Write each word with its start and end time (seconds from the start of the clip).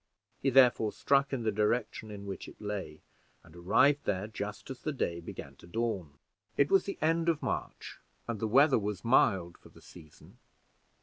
He 0.41 0.49
therefore 0.49 0.91
struck 0.93 1.27
out 1.27 1.33
in 1.33 1.43
the 1.43 1.51
direction 1.51 2.09
in 2.09 2.25
which 2.25 2.47
it 2.47 2.59
lay, 2.59 3.01
and 3.43 3.55
arrived 3.55 4.05
there 4.05 4.25
just 4.25 4.71
as 4.71 4.81
the 4.81 4.91
day 4.91 5.19
began 5.19 5.55
to 5.57 5.67
dawn. 5.67 6.15
It 6.57 6.71
was 6.71 6.85
the 6.85 6.97
end 7.03 7.29
of 7.29 7.43
March, 7.43 7.99
and 8.27 8.39
the 8.39 8.47
weather 8.47 8.79
was 8.79 9.05
mild 9.05 9.59
for 9.59 9.69
the 9.69 9.79
season. 9.79 10.39